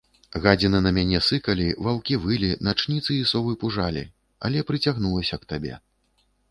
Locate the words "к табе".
5.45-5.73